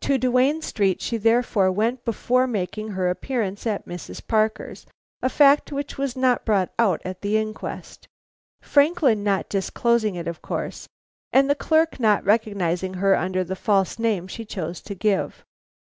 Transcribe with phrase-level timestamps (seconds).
[0.00, 4.26] To Duane Street she therefore went before making her appearance at Mrs.
[4.26, 4.86] Parker's;
[5.20, 8.08] a fact which was not brought out at the inquest;
[8.62, 10.88] Franklin not disclosing it of course,
[11.34, 15.44] and the clerk not recognizing her under the false name she chose to give.